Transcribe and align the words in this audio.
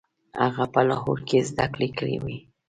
هغه 0.43 0.65
په 0.73 0.81
لاهور 0.89 1.19
کې 1.27 1.47
زده 1.49 1.65
کړې 1.73 1.89
کړې 1.97 2.17
وې. 2.23 2.37